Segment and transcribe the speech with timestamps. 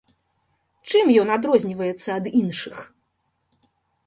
[0.91, 2.77] Чым ён адрозніваецца ад іншых?